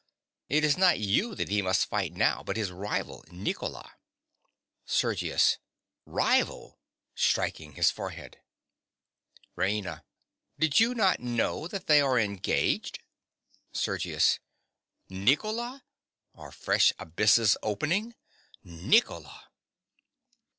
It 0.49 0.63
is 0.63 0.79
not 0.79 0.97
you 0.97 1.35
that 1.35 1.49
he 1.49 1.61
must 1.61 1.85
fight 1.85 2.11
now, 2.13 2.41
but 2.41 2.57
his 2.57 2.71
rival, 2.71 3.23
Nicola. 3.29 3.97
SERGIUS. 4.83 5.59
Rival!! 6.07 6.79
(Striking 7.13 7.73
his 7.73 7.91
forehead.) 7.91 8.39
RAINA. 9.55 10.03
Did 10.57 10.79
you 10.79 10.95
not 10.95 11.19
know 11.19 11.67
that 11.67 11.85
they 11.85 12.01
are 12.01 12.17
engaged? 12.17 13.03
SERGIUS. 13.73 14.39
Nicola! 15.07 15.83
Are 16.33 16.51
fresh 16.51 16.91
abysses 16.97 17.55
opening! 17.61 18.15
Nicola!! 18.63 19.49